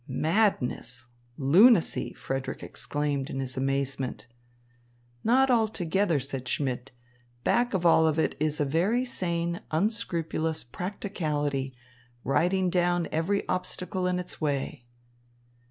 [0.07, 1.05] "Madness,
[1.37, 4.25] lunacy!" Frederick exclaimed in his amazement.
[5.23, 6.89] "Not altogether," said Schmidt.
[7.43, 11.75] "Back of it all is a very sane, unscrupulous practicality,
[12.23, 14.85] riding down every obstacle in its way."